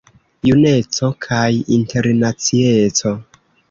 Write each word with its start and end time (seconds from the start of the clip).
Juneco 0.47 1.11
kaj 1.27 1.45
internacieco. 1.79 3.19